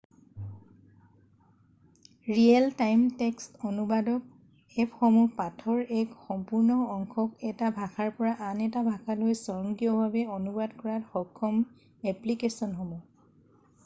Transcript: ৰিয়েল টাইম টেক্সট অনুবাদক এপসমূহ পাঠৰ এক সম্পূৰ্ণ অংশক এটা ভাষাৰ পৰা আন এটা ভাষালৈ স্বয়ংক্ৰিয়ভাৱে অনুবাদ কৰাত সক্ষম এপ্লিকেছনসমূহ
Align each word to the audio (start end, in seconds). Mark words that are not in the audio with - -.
ৰিয়েল 2.37 2.65
টাইম 2.79 3.01
টেক্সট 3.19 3.61
অনুবাদক 3.71 4.79
এপসমূহ 4.85 5.35
পাঠৰ 5.43 5.83
এক 5.99 6.15
সম্পূৰ্ণ 6.29 6.79
অংশক 6.95 7.45
এটা 7.51 7.71
ভাষাৰ 7.77 8.11
পৰা 8.17 8.33
আন 8.49 8.65
এটা 8.71 8.85
ভাষালৈ 8.89 9.39
স্বয়ংক্ৰিয়ভাৱে 9.45 10.27
অনুবাদ 10.41 10.75
কৰাত 10.83 11.09
সক্ষম 11.15 11.61
এপ্লিকেছনসমূহ 12.17 13.65